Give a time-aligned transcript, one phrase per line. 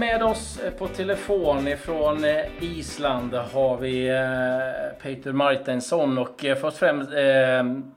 [0.00, 6.18] med oss eh, på telefon ifrån eh, Island har vi eh, Peter Martinsson.
[6.18, 7.10] Och först och främst,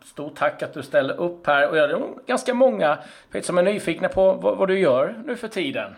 [0.03, 1.69] stort tack att du ställer upp här.
[1.69, 2.97] Och det är ganska många
[3.31, 5.95] Peter, som är nyfikna på vad, vad du gör nu för tiden.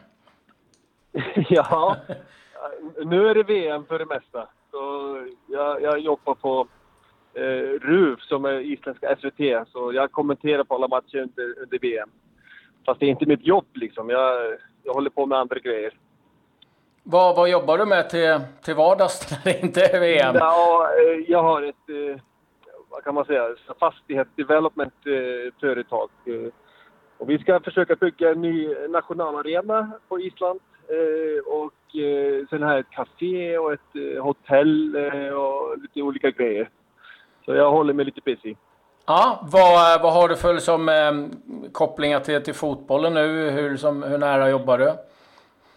[1.50, 1.98] ja,
[3.06, 4.48] nu är det VM för det mesta.
[4.72, 5.18] Så
[5.48, 6.68] jag, jag jobbar på
[7.34, 9.68] eh, RUF som är isländska SVT.
[9.72, 12.10] Så jag kommenterar på alla matcher under, under VM.
[12.86, 14.10] Fast det är inte mitt jobb liksom.
[14.10, 15.94] Jag, jag håller på med andra grejer.
[17.04, 20.36] Vad, vad jobbar du med till, till vardags när det inte är VM?
[20.36, 22.16] Ja, eh, jag har ett, eh,
[22.90, 26.10] vad kan man säga, fastighetsdevelopment-företag.
[26.26, 26.48] Eh,
[27.18, 30.60] och vi ska försöka bygga en ny nationalarena på Island.
[31.46, 31.74] Och
[32.50, 34.96] sen har jag ett café och ett hotell
[35.34, 36.70] och lite olika grejer.
[37.46, 38.56] Så jag håller mig lite busy.
[39.08, 41.14] Ja, vad, vad har du för som, eh,
[41.72, 43.50] kopplingar till, till fotbollen nu?
[43.50, 44.94] Hur, som, hur nära jobbar du?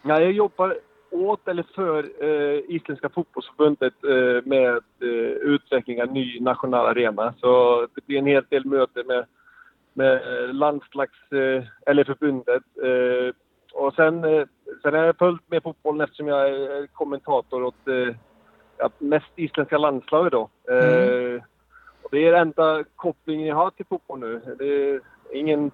[0.03, 0.77] Ja, jag jobbar
[1.11, 4.71] åt eller för eh, Isländska fotbollsförbundet eh, med
[5.03, 7.35] eh, utveckling av ny nationell arena.
[7.41, 9.25] Så det blir en hel del möten med,
[9.93, 10.21] med
[10.55, 11.33] landslags...
[11.33, 12.63] Eh, eller förbundet.
[12.83, 13.35] Eh,
[13.73, 14.47] och sen, eh,
[14.83, 20.33] sen har jag följt med fotbollen eftersom jag är kommentator åt eh, mest isländska landslaget
[20.33, 20.49] då.
[20.69, 21.41] Mm.
[22.11, 24.57] Det är enda kopplingen jag har till fotboll nu.
[24.59, 25.01] Det är
[25.33, 25.71] ingen...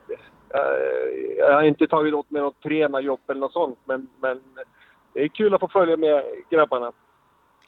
[1.39, 4.41] Jag har inte tagit åt mig något tränarjobb eller något sånt, men, men
[5.13, 6.93] det är kul att få följa med grabbarna.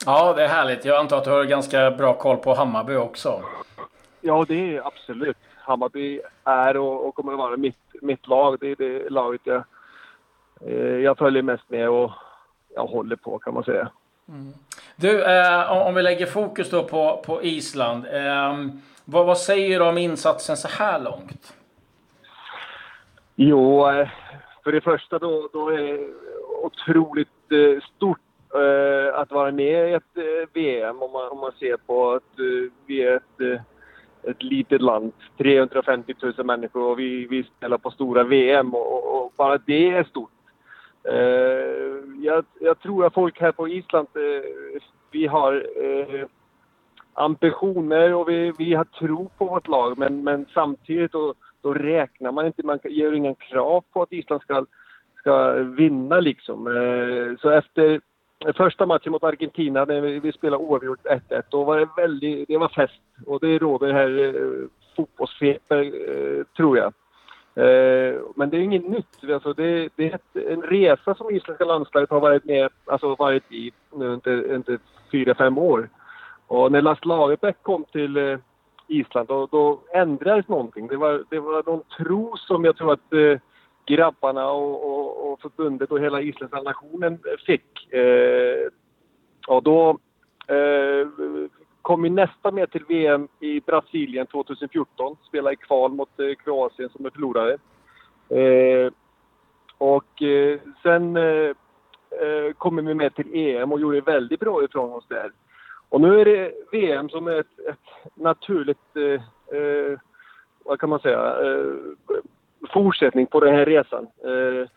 [0.07, 0.85] Ja, det är härligt.
[0.85, 3.43] Jag antar att du har ganska bra koll på Hammarby också?
[4.21, 5.37] Ja, det är absolut.
[5.57, 8.57] Hammarby är och, och kommer att vara mitt, mitt lag.
[8.61, 9.65] Det är det laget jag,
[10.61, 12.11] eh, jag följer mest med och
[12.75, 13.91] jag håller på, kan man säga.
[14.29, 14.53] Mm.
[14.99, 18.07] Du, eh, om vi lägger fokus då på, på Island.
[18.07, 18.57] Eh,
[19.05, 21.57] vad, vad, säger du om insatsen så här långt?
[23.35, 24.09] Jo, eh,
[24.65, 26.09] för det första då, då är det
[26.63, 28.21] otroligt eh, stort
[28.55, 32.41] eh, att vara med i ett VM om man, om man ser på att
[32.87, 33.61] vi är ett
[34.23, 39.33] ett litet land, 350 000 människor och vi, vi spelar på stora VM och, och
[39.37, 40.31] bara det är stort.
[41.09, 44.81] Eh, jag, jag, tror att folk här på Island, eh,
[45.11, 46.27] vi har eh,
[47.15, 52.33] ambitioner och vi, vi har tro på vårt lag men, men samtidigt då, då räknar
[52.33, 54.67] man inte, man gör inga krav på att Island ska,
[55.19, 56.67] ska vinna liksom.
[56.67, 58.01] Eh, så efter
[58.57, 62.59] första matchen mot Argentina när vi, vi spelade oavgjort 1-1, då var det väldigt, det
[62.59, 65.93] var fest och det råder här eh, fotbollsfeber
[66.57, 66.93] tror jag.
[67.57, 69.31] Eh, men det är inget nytt.
[69.33, 73.73] Alltså det, det, är en resa som isländska landslaget har varit med alltså varit i
[73.95, 74.79] nu under, under
[75.13, 75.89] fyra, fem år.
[76.47, 78.39] Och när Lars Lagerbäck kom till eh,
[78.89, 80.87] Island då, då ändrades någonting.
[80.87, 83.41] Det var, det var någon tro som jag tror att eh,
[83.87, 87.93] grabbarna och, och, och, förbundet och hela isländska nationen fick.
[87.93, 88.69] Eh,
[89.49, 89.99] och då
[90.49, 91.09] eh,
[91.87, 95.17] kom vi nästa med till VM i Brasilien 2014.
[95.29, 97.53] Spelade i kval mot eh, Kroatien som är förlorare.
[98.29, 98.93] Eh,
[99.79, 101.51] och eh, sen eh,
[102.21, 105.31] eh kom vi med till EM och gjorde väldigt bra ifrån oss där.
[105.89, 109.99] Och nu är det VM som är ett, ett naturligt, eh, eh
[110.65, 111.75] vad kan man säga, eh,
[112.73, 114.07] fortsättning på den här resan.
[114.25, 114.69] Eh,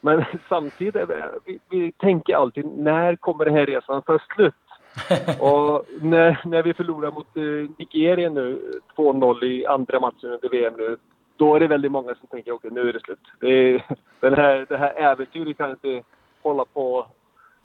[0.00, 1.10] men samtidigt,
[1.44, 4.54] vi, vi tänker alltid, när kommer den här resan ta slut?
[5.40, 10.74] och när, när vi förlorar mot eh, Nigeria nu, 2-0 i andra matchen under VM
[10.76, 10.96] nu,
[11.36, 13.18] då är det väldigt många som tänker okej, okay, nu är det slut.
[13.40, 13.84] Det, är,
[14.20, 16.02] den här, det här äventyret kan inte
[16.42, 17.06] hålla på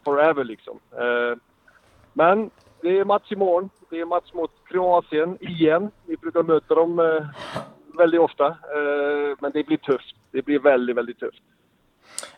[0.06, 0.80] forever liksom.
[0.92, 1.38] Eh,
[2.14, 2.50] men
[2.82, 3.70] det är match imorgon.
[3.90, 5.92] Det är match mot Kroatien igen.
[6.06, 7.28] Vi brukar möta dem eh,
[7.98, 8.48] väldigt ofta.
[8.48, 10.16] Eh, men det blir tufft.
[10.32, 11.44] Det blir väldigt, väldigt tufft.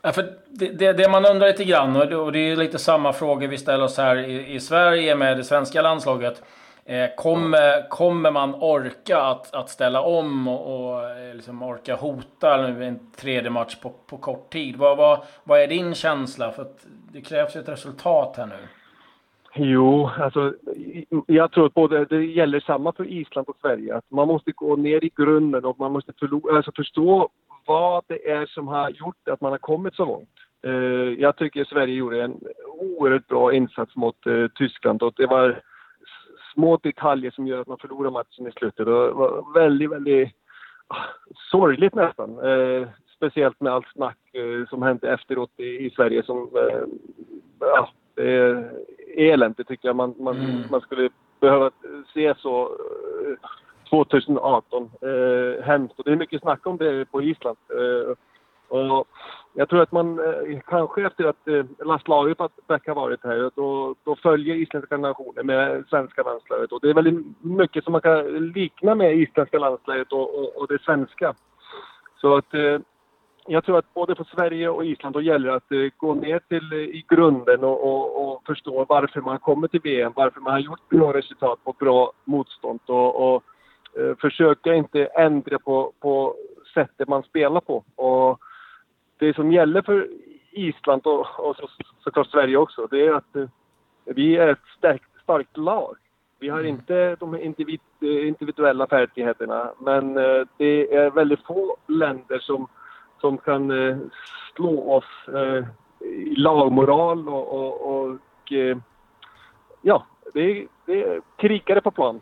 [0.01, 3.47] Ja, för det, det, det, man undrar lite grann, och det är lite samma frågor
[3.47, 6.43] vi ställer oss här i, i Sverige med det svenska landslaget.
[6.85, 12.67] Eh, kommer, kommer man orka att, att ställa om och, och eh, liksom orka hota
[12.67, 14.75] en tredje match på, på kort tid?
[14.75, 16.51] Vad, vad, vad är din känsla?
[16.51, 16.67] För
[17.13, 18.67] det krävs ju ett resultat här nu.
[19.55, 20.53] Jo, alltså
[21.27, 23.95] jag tror att både, det gäller samma för Island och Sverige.
[23.95, 27.29] Att man måste gå ner i grunden och man måste förlora, alltså förstå
[27.71, 30.29] vad det är som har gjort att man har kommit så långt.
[30.63, 35.61] Eh, jag tycker Sverige gjorde en oerhört bra insats mot eh, Tyskland och det var
[36.53, 38.85] små detaljer som gör att man förlorar matchen i slutet.
[38.85, 40.29] Det var väldigt, väldigt
[40.87, 41.05] ah,
[41.51, 42.29] sorgligt nästan.
[42.39, 44.17] Eh, speciellt med allt snack
[44.69, 46.49] som hände efteråt i, Sverige som...
[47.59, 48.71] ja, det är
[49.17, 49.95] eländigt tycker jag.
[49.95, 50.61] Man, man, mm.
[50.71, 51.09] man skulle
[51.39, 51.71] behöva
[52.13, 52.77] se så
[53.91, 54.91] 2018.
[55.01, 55.99] Eh, hemskt.
[55.99, 57.57] Och det är mycket snack om det på Island.
[57.69, 58.15] Eh,
[58.77, 59.07] och
[59.53, 63.51] jag tror att man eh, kanske efter att eh, landslaget att Beck har varit här,
[63.55, 66.71] då, då följer isländska nationen med svenska landslaget.
[66.71, 70.67] Och det är väldigt mycket som man kan likna med isländska landslaget och, och, och
[70.67, 71.33] det svenska.
[72.21, 72.79] Så att eh,
[73.47, 76.73] jag tror att både för Sverige och Island då gäller att eh, gå ner till
[76.73, 80.59] eh, i grunden och, och, och, förstå varför man kommer till VM, varför man har
[80.59, 83.43] gjort bra resultat på bra motstånd och, och
[84.21, 86.35] försöka inte ändra på, på
[86.73, 87.83] sättet man spelar på.
[87.95, 88.39] Och
[89.17, 90.07] det som gäller för
[90.51, 91.69] Island och, och så,
[92.03, 93.49] såklart Sverige också, det är att
[94.05, 95.95] vi är ett starkt, starkt lag.
[96.39, 96.69] Vi har mm.
[96.69, 100.13] inte de individ, individuella färdigheterna, men
[100.57, 102.67] det är väldigt få länder som
[103.21, 103.97] som kan eh,
[104.55, 105.65] slå oss eh,
[106.07, 108.77] i lagmoral och, och, och eh,
[109.81, 112.21] ja, det, det är krigare på plan.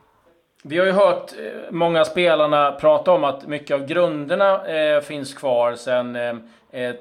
[0.64, 5.34] Vi har ju hört eh, många spelarna prata om att mycket av grunderna eh, finns
[5.34, 6.36] kvar sen eh,
[6.72, 6.96] eh,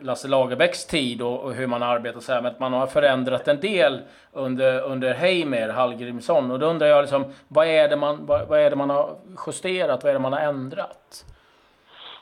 [0.00, 3.48] Lasse Lagerbäcks tid och, och, hur man arbetar så här, men att man har förändrat
[3.48, 4.00] en del
[4.32, 6.50] under, under Heimer, Hallgrimsson.
[6.50, 9.16] Och då undrar jag liksom, vad är, det man, vad, vad, är det man har
[9.46, 10.02] justerat?
[10.02, 11.24] Vad är det man har ändrat?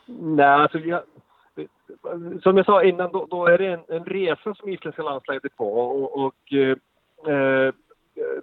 [0.07, 1.03] Nej, alltså jag,
[2.43, 5.49] som jag sa innan, då, då är det en, en, resa som isländska landslaget är
[5.49, 6.77] på och, och eh,
[7.35, 7.75] eh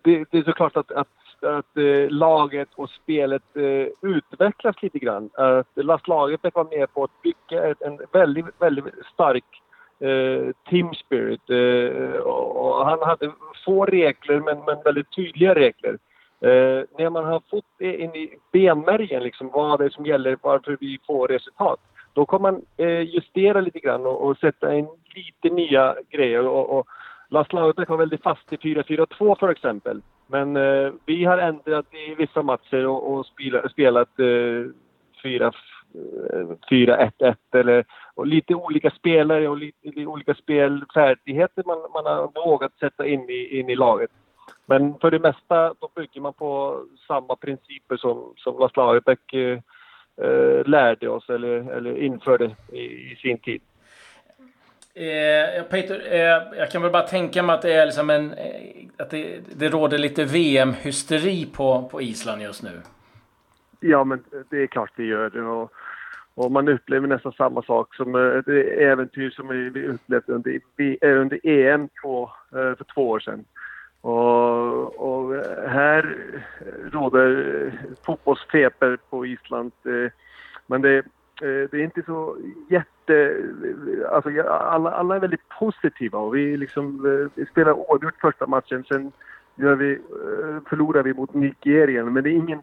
[0.03, 1.07] det, det, är såklart att, att,
[1.45, 5.29] att eh, laget och spelet eh, utvecklas lite grann.
[5.33, 9.61] Att Lars Lagerbäck var med på att bygga ett, en väldigt, väldigt stark
[9.99, 11.49] eh, team spirit.
[11.49, 13.31] Eh, och, han hade
[13.65, 15.97] få regler men, men väldigt tydliga regler.
[16.41, 20.37] Eh, när man har fått det in i benmärgen, liksom, vad det är som gäller,
[20.41, 21.79] varför vi får resultat,
[22.13, 26.47] då kan man eh, justera lite grann och, och, sätta in lite nya grejer.
[26.47, 26.87] Och, och
[27.35, 30.01] Lars Lagerbäck var väldigt fast i 4-4-2 för exempel.
[30.27, 34.71] Men eh, vi har ändrat i vissa matcher och, och spela, spelat eh,
[35.23, 42.45] 4-1-1 eh, eller och lite olika spelare och lite, lite olika spelfärdigheter man, man har
[42.45, 44.11] vågat sätta in i, in i laget.
[44.65, 49.59] Men för det mesta då bygger man på samma principer som, som Lars Lagerbäck eh,
[50.21, 53.61] eh, lärde oss eller, eller införde i, i sin tid.
[54.97, 58.87] Eh, Peter, eh, jag kan väl bara tänka mig att det är liksom en, eh,
[58.97, 62.81] att det, det råder lite VM-hysteri på, på Island just nu.
[63.79, 65.41] Ja, men det är klart det gör det.
[65.41, 65.71] Och,
[66.35, 70.59] och man upplever nästan samma sak som eh, det äventyr som vi upplevde under,
[71.01, 73.45] eh, under EM två, eh, för två år sedan.
[74.01, 75.35] Och, och
[75.69, 76.17] här
[76.91, 77.71] råder
[78.05, 79.71] fotbollsfeber på Island.
[79.85, 80.11] Eh,
[80.67, 81.03] men det,
[81.41, 82.37] Eh, det är inte så
[82.69, 83.37] jätte...
[84.11, 88.83] Alltså alla, alla är väldigt positiva och vi, liksom, eh, vi spelar oavgjort första matchen.
[88.83, 89.11] Sen
[89.55, 92.05] gör vi, eh, förlorar vi mot Nigeria.
[92.05, 92.59] Men det är ingen,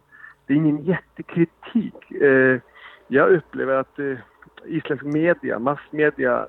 [0.46, 1.94] det är ingen jättekritik.
[3.08, 3.98] Jag upplever att
[4.64, 6.46] isländsk media, massmedia,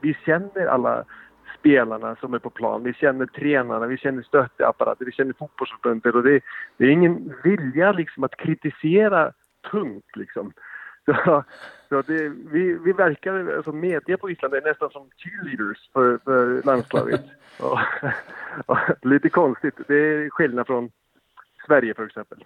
[0.00, 1.04] vi känner alla
[1.58, 2.82] spelarna som är på plan.
[2.82, 6.40] Vi känner tränarna, vi känner stötteapparater, vi känner fotbollsförbundet och det,
[6.76, 9.32] det, är ingen vilja liksom att kritisera
[9.70, 10.52] tungt liksom.
[11.04, 11.44] Så,
[11.88, 16.62] så det, vi, vi verkar, alltså media på Island är nästan som cheerleaders för, för
[16.66, 17.24] landslaget.
[17.60, 17.78] och,
[18.66, 19.74] och, lite konstigt.
[19.86, 20.90] Det är skillnad från
[21.66, 22.44] Sverige för exempel.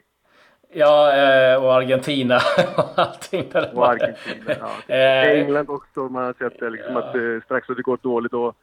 [0.72, 2.36] Ja, eh, och Argentina
[2.77, 3.53] och allting.
[3.74, 4.70] Och Argentina, ja.
[4.94, 6.00] Eh, England också.
[6.00, 6.98] Man har sett det liksom ja.
[6.98, 8.55] att eh, strax då det går dåligt då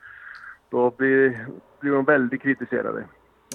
[0.69, 1.47] då blir,
[1.79, 3.03] blir de väldigt kritiserade.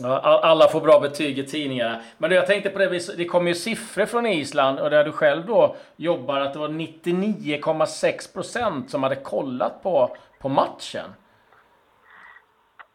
[0.04, 2.00] Alla får bra betyg i tidningarna.
[2.19, 5.47] Men jag tänkte på det, det kommer ju siffror från Island och där du själv
[5.47, 11.11] då jobbar att det var 99,6 procent som hade kollat på, på matchen.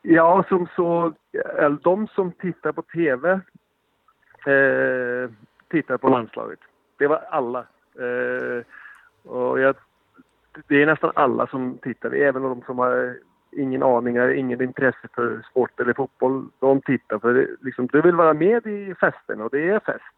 [0.01, 1.13] Ja, som så,
[1.81, 3.31] de som tittar på TV
[4.45, 5.29] eh,
[5.69, 6.59] tittar på landslaget.
[6.97, 7.59] Det var alla.
[7.99, 8.63] Eh,
[9.31, 9.75] och jag,
[10.67, 13.17] det är nästan alla som tittar, även de som har
[13.55, 16.47] ingen aning, har ingen intresse för sport eller fotboll.
[16.59, 20.15] De tittar för det, liksom, du vill vara med i festen och det är fest.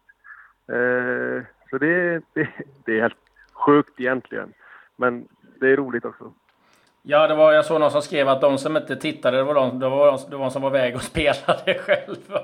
[0.68, 2.48] Eh, så det, det,
[2.84, 3.16] det är helt
[3.52, 4.52] sjukt egentligen.
[4.96, 5.28] Men
[5.60, 6.32] det är roligt också.
[7.02, 9.54] Ja, det var, jag såg någon som skrev att de som inte tittade, det var
[9.54, 12.40] de, det var de, det var de som var väg och spelade själva.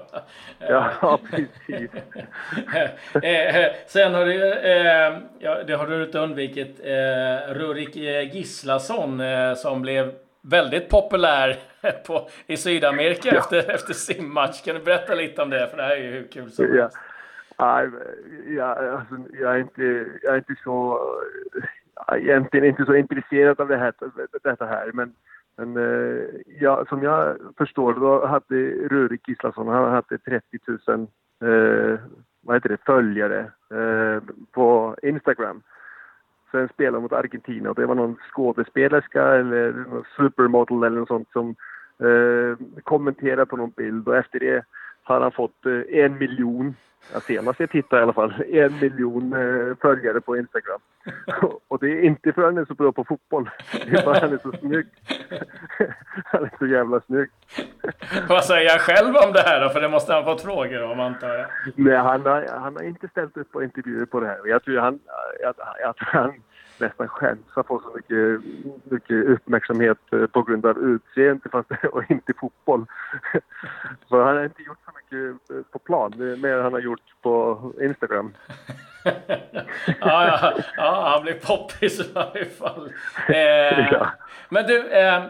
[0.59, 1.91] Ja, precis.
[3.23, 7.97] Eh, eh, sen har du, eh, ja, det har du inte undvikit, eh, Rurik
[8.35, 10.13] Gislason eh, som blev
[10.51, 11.57] väldigt populär
[12.07, 13.39] på, i Sydamerika ja.
[13.39, 14.63] efter, efter sin match.
[14.65, 15.69] Kan du berätta lite om det?
[15.71, 16.99] För det här är ju hur kul som helst.
[17.57, 17.83] Ja,
[18.47, 21.01] ja, alltså, jag, är inte, jag är inte så...
[22.13, 23.95] Egentligen inte så intresserad av det här,
[24.43, 25.15] detta här, men,
[25.57, 26.25] men eh,
[26.61, 28.55] ja, som jag förstår då hade
[28.89, 31.07] Rurik Gislason, han hade 30 000
[31.45, 32.01] eh,
[32.41, 33.39] vad heter det, följare
[33.71, 34.23] eh,
[34.53, 35.63] på Instagram
[36.55, 37.71] sen spelade mot Argentina.
[37.71, 41.49] Och det var någon skådespelerska eller någon supermodel eller något sånt som
[42.09, 44.09] eh, kommenterade på någon bild.
[44.09, 44.65] Och efter det
[45.05, 46.75] har han fått eh, en miljon
[47.13, 50.81] Ja, senast jag tittade i alla fall, en miljon eh, följare på Instagram.
[51.69, 53.51] Och det är inte för att han är så bra på fotboll.
[53.73, 54.87] Det är för att han är så snygg.
[56.25, 57.31] Han är så jävla snygg.
[58.29, 59.69] Vad säger han själv om det här då?
[59.69, 61.47] För det måste han fått frågor om antar jag.
[61.75, 64.39] Nej, han har, han har inte ställt upp på intervjuer på det här.
[64.45, 65.01] Jag tror han,
[65.81, 66.33] jag, tror han
[66.79, 68.41] nästan skäms att få så mycket,
[68.85, 72.87] mycket uppmärksamhet eh, på grund av utseende fast, och inte fotboll.
[74.09, 74.84] För han har inte gjort
[75.15, 78.35] mycket eh, på plan, mer än han har gjort på Instagram.
[79.05, 79.13] ja,
[80.01, 82.93] ja, ja, han blir poppis i varje fall.
[83.29, 84.07] Eh, ja.
[84.49, 85.23] Men du, eh,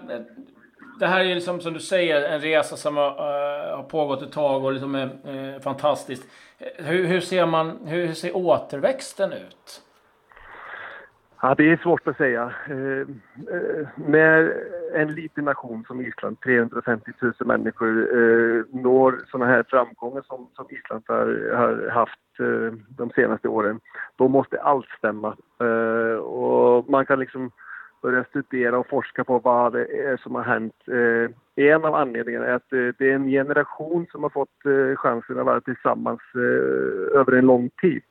[1.01, 4.33] det här är liksom som du säger en resa som har, uh, har pågått ett
[4.33, 6.25] tag och liksom är uh, fantastiskt.
[6.77, 9.83] Hur, hur, ser man, hur, hur ser återväxten ut?
[11.45, 12.43] Ja, det är svårt att säga.
[12.43, 13.07] Eh,
[13.97, 14.57] när
[14.95, 20.67] en liten nation som Island, 350 000 människor, eh, når sådana här framgångar som, som
[20.71, 23.81] Island har, har haft eh, de senaste åren,
[24.17, 25.37] då måste allt stämma.
[25.61, 27.51] Eh, och man kan liksom
[28.03, 30.75] börja studera och forska på vad det är som har hänt.
[30.89, 34.97] Eh, en av anledningarna är att eh, det är en generation som har fått eh,
[34.97, 38.03] chansen att vara tillsammans eh, över en lång tid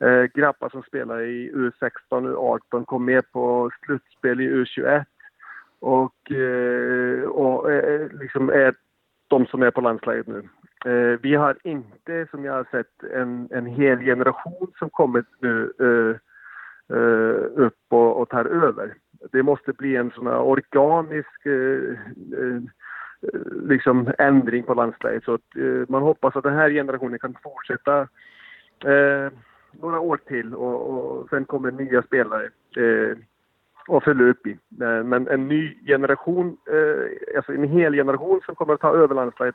[0.00, 5.04] eh, grabbar som spelar i U16 och U18 kom med på slutspel i U21
[5.80, 8.74] och, eh, och eh, liksom är
[9.28, 10.48] de som är på landslaget nu.
[10.84, 15.72] Eh, vi har inte, som jag har sett, en, en hel generation som kommit nu
[15.80, 16.16] eh,
[16.96, 18.94] eh, upp och, och, tar över.
[19.32, 21.98] Det måste bli en sån här organisk eh,
[22.38, 22.60] eh,
[23.62, 25.24] liksom ändring på landslaget.
[25.24, 28.08] Så att, eh, man hoppas att den här generationen kan fortsätta
[29.80, 32.44] några år till och, och sen kommer nya spelare
[32.76, 33.16] eh,
[33.88, 34.58] och fylla upp i.
[35.04, 39.54] Men en ny generation, eh, alltså en hel generation som kommer att ta över landslaget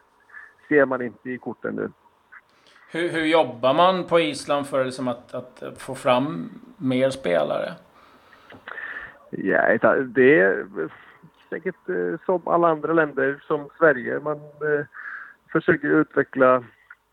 [0.68, 1.90] ser man inte i korten nu.
[2.92, 7.74] Hur, hur jobbar man på Island för liksom att, att få fram mer spelare?
[9.30, 10.66] Ja, det är
[11.50, 14.20] säkert eh, som alla andra länder, som Sverige.
[14.20, 14.86] Man eh,
[15.52, 16.56] försöker utveckla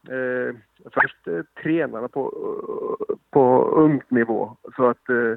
[0.09, 0.57] eh,
[0.95, 5.35] först eh, tränarna på, eh, på ungt nivå så att eh,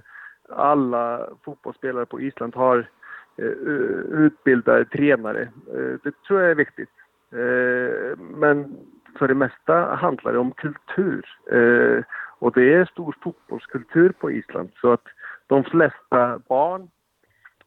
[0.52, 2.90] alla fotbollsspelare på Island har
[3.38, 5.42] eh, utbildade tränare.
[5.42, 6.90] Eh, det tror jag är viktigt.
[7.32, 8.78] Eh, men
[9.20, 11.26] för det mesta handlar det om kultur.
[11.52, 12.04] Eh,
[12.40, 15.06] och det är stor fotbollskultur på Island så att
[15.48, 16.90] de flesta barn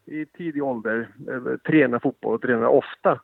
[0.05, 3.21] i tidig ålder eh, tränar fotboll och tränar ofta.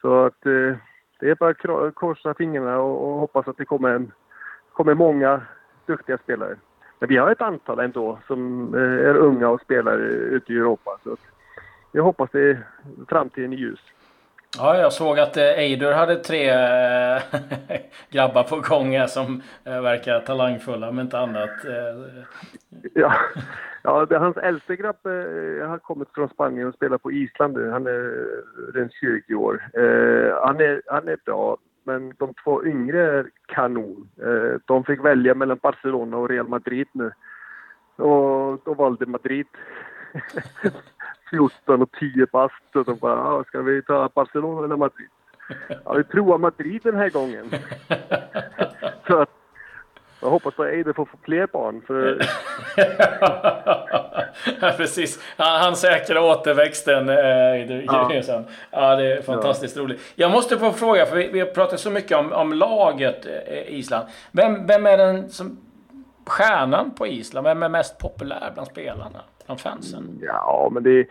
[0.00, 0.76] Så att eh,
[1.20, 4.12] det är bara att korsa fingrarna och, och hoppas att det kommer, en,
[4.72, 5.40] kommer många
[5.86, 6.56] duktiga spelare.
[7.02, 10.98] Men vi har ett antal ändå som eh, är unga och spelar ute i Europa.
[11.04, 11.16] Så
[11.92, 12.66] jag hoppas det är
[13.08, 13.80] framtiden i ljus.
[14.58, 17.22] Ja, jag såg att eh, Eidur hade tre äh,
[18.10, 21.50] grabbar på gång som verkar talangfulla, om inte annat.
[22.94, 23.14] Ja,
[23.82, 25.04] ja hans äldste grabb
[25.68, 27.70] har kommit från Spanien och spelar på Island nu.
[27.70, 28.26] Han är
[28.72, 29.62] runt 20 år.
[30.46, 34.08] han, är, han är bra, men de två yngre är kanon.
[34.64, 37.12] de fick välja mellan Barcelona och Real Madrid nu.
[37.96, 39.46] Och då valde Madrid.
[41.30, 45.08] 14 och 10 bast och de bara, ah, ska vi ta Barcelona eller Madrid?
[45.84, 47.50] Ja, vi provar Madrid den här gången.
[49.06, 49.26] Så
[50.20, 51.82] jag hoppas att Eider får fler barn.
[51.86, 52.18] För...
[54.60, 55.22] ja, precis.
[55.36, 58.22] Han, han säkrar återväxten, Eider ja.
[58.70, 59.82] ja, det är fantastiskt ja.
[59.82, 60.12] roligt.
[60.14, 63.78] Jag måste få fråga, för vi, vi har pratat så mycket om, om laget eh,
[63.78, 64.06] Island.
[64.32, 65.58] Vem, vem är den som
[66.26, 67.46] stjärnan på Island?
[67.46, 69.20] Vem är mest populär bland spelarna?
[69.46, 70.18] Bland fansen?
[70.22, 71.06] Ja, men det är,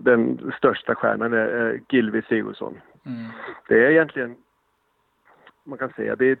[0.00, 2.80] den största stjärnan är Gilvi Sigurdsson.
[3.06, 3.26] Mm.
[3.68, 4.36] Det är egentligen,
[5.64, 6.36] man kan säga, det är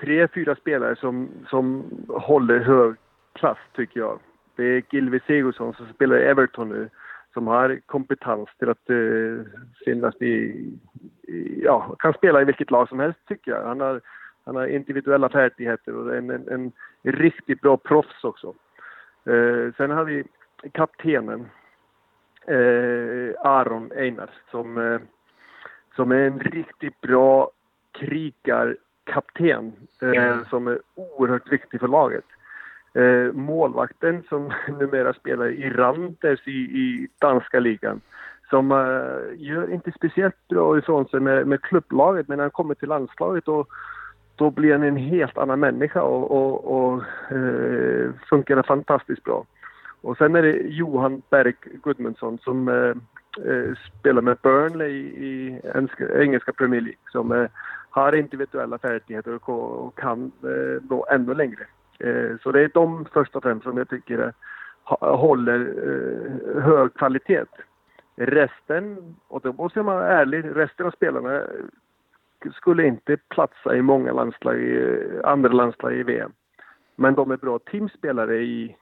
[0.00, 2.96] tre, fyra spelare som, som håller hög
[3.32, 4.18] klass tycker jag.
[4.58, 6.88] Det är Gilvi Sigurdsson som spelar i Everton nu
[7.32, 9.42] som har kompetens till att uh,
[9.84, 10.34] finnas i,
[11.22, 13.64] i, ja, kan spela i vilket lag som helst tycker jag.
[13.64, 14.00] Han har,
[14.44, 16.72] han har individuella färdigheter och en, en, en
[17.02, 18.54] riktigt bra proffs också.
[19.28, 20.24] Uh, sen har vi
[20.72, 21.46] kaptenen
[22.48, 25.00] eh, Aron Einar som, eh,
[25.96, 27.50] som är en riktigt bra
[27.92, 29.72] krigarkapten
[30.02, 32.24] eh, som är oerhört viktig för laget.
[32.94, 38.00] Eh, målvakten som numera spelar i Randers i, i danska ligan
[38.50, 42.74] som eh, gör inte speciellt bra ifrån sig med, med klubblaget men när han kommer
[42.74, 43.68] till landslaget och
[44.36, 47.02] då blir han en helt annan människa och, och, och
[47.32, 49.44] eh, funkar fantastiskt bra.
[50.00, 52.94] Och sen är det Johan Berg Gudmundsson som eh,
[53.50, 57.48] eh, spelar med Burnley i, i engelska, engelska Premier League som eh,
[57.90, 61.66] har individuella färdigheter och, och kan eh, nå ännu längre.
[61.98, 64.32] Eh, så det är de först och främst som jag tycker
[65.00, 67.44] håller eh, hög kvalitet.
[68.16, 71.42] Resten, och då måste jag vara ärlig, resten av spelarna
[72.54, 74.56] skulle inte platsa i många landslag,
[75.24, 76.32] andra landslag i VM.
[76.96, 78.76] Men de är bra teamspelare i,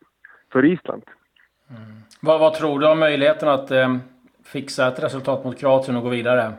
[0.52, 1.02] för Island.
[1.70, 1.82] Mm.
[2.23, 3.96] Vad, vad, tror du om möjligheten att eh,
[4.44, 6.52] fixa ett resultat mot Kroatien och gå vidare?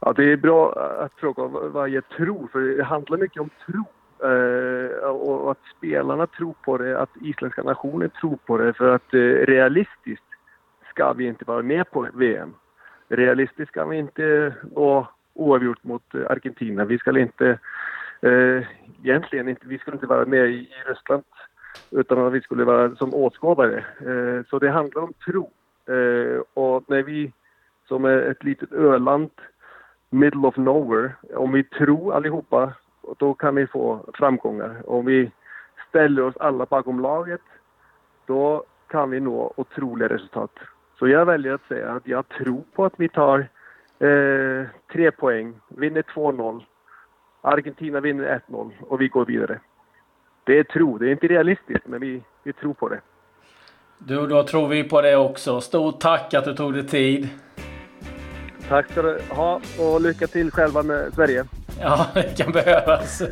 [0.00, 0.72] Ja, det är bra
[1.04, 3.84] att fråga vad jag tror, för det handlar mycket om tro.
[4.22, 8.72] Eh, och att spelarna tror på det, att isländska nationen tror på det.
[8.72, 10.24] För att eh, realistiskt
[10.90, 12.54] ska vi inte vara med på VM.
[13.08, 16.84] Realistiskt ska vi inte gå oavgjort mot eh, Argentina.
[16.84, 17.58] Vi ska inte,
[18.20, 18.62] eh,
[19.02, 21.22] egentligen inte, vi skulle inte vara med i, i Ryssland
[21.90, 23.84] utan att vi skulle vara som åskådare.
[24.00, 25.50] Eh, så det handlar om tro.
[25.86, 27.32] Eh, och när vi
[27.88, 29.30] som är ett litet öland,
[30.10, 32.72] middle of nowhere, om vi tror allihopa,
[33.18, 34.90] då kan vi få framgångar.
[34.90, 35.30] Om vi
[35.88, 37.40] ställer oss alla bakom laget,
[38.26, 40.50] då kan vi nå otroliga resultat.
[40.98, 43.38] Så jag väljer att säga att jag tror på att vi tar
[43.98, 46.62] eh, tre poäng, vinner 2-0.
[47.40, 49.60] Argentina vinner 1-0 och vi går vidare.
[50.44, 53.00] Det är tro, det är inte realistiskt, men vi, vi tror på det.
[53.98, 55.60] Du, då tror vi på det också.
[55.60, 57.28] Stort tack att du tog dig tid.
[58.68, 61.44] Tack ska du ha och lycka till själva med Sverige.
[61.80, 63.22] Ja, det kan behövas.